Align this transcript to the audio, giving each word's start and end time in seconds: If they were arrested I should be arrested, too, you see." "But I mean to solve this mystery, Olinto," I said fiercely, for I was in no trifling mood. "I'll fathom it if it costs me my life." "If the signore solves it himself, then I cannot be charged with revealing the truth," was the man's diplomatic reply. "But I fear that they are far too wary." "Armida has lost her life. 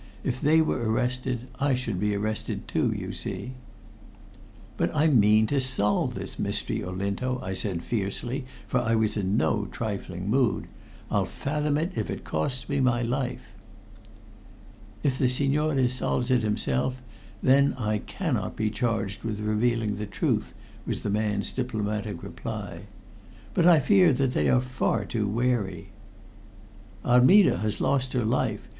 If 0.23 0.41
they 0.41 0.61
were 0.61 0.89
arrested 0.89 1.47
I 1.59 1.75
should 1.75 1.99
be 1.99 2.15
arrested, 2.15 2.67
too, 2.67 2.91
you 2.91 3.13
see." 3.13 3.51
"But 4.75 4.89
I 4.95 5.05
mean 5.05 5.45
to 5.45 5.61
solve 5.61 6.15
this 6.15 6.39
mystery, 6.39 6.81
Olinto," 6.83 7.39
I 7.43 7.53
said 7.53 7.83
fiercely, 7.83 8.45
for 8.65 8.79
I 8.79 8.95
was 8.95 9.15
in 9.15 9.37
no 9.37 9.67
trifling 9.71 10.27
mood. 10.27 10.65
"I'll 11.11 11.25
fathom 11.25 11.77
it 11.77 11.91
if 11.93 12.09
it 12.09 12.23
costs 12.23 12.67
me 12.67 12.79
my 12.79 13.03
life." 13.03 13.49
"If 15.03 15.19
the 15.19 15.29
signore 15.29 15.87
solves 15.87 16.31
it 16.31 16.41
himself, 16.41 17.03
then 17.43 17.73
I 17.75 17.99
cannot 17.99 18.55
be 18.55 18.71
charged 18.71 19.21
with 19.23 19.39
revealing 19.39 19.97
the 19.97 20.07
truth," 20.07 20.55
was 20.83 21.03
the 21.03 21.11
man's 21.11 21.51
diplomatic 21.51 22.23
reply. 22.23 22.87
"But 23.53 23.67
I 23.67 23.79
fear 23.79 24.13
that 24.13 24.33
they 24.33 24.49
are 24.49 24.61
far 24.61 25.05
too 25.05 25.27
wary." 25.27 25.91
"Armida 27.05 27.59
has 27.59 27.79
lost 27.79 28.13
her 28.13 28.25
life. 28.25 28.67